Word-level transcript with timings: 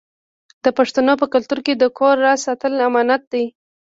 د 0.63 0.65
پښتنو 0.77 1.13
په 1.21 1.25
کلتور 1.33 1.59
کې 1.65 1.73
د 1.77 1.83
کور 1.97 2.15
راز 2.25 2.39
ساتل 2.47 2.73
امانت 2.89 3.21
دی. 3.33 3.45